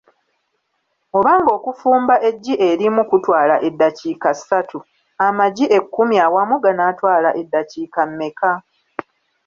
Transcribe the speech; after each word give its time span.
Oba 1.17 1.31
ng'okufumba 1.41 2.15
eggi 2.29 2.53
erimu 2.69 3.01
kutwala 3.09 3.55
eddakiika 3.67 4.29
ssatu, 4.37 4.79
amagi 5.25 5.65
ekkumi 5.77 6.15
awamu 6.25 6.55
ganaatwala 6.63 7.29
eddakiika 7.41 8.01
mmeka? 8.09 8.51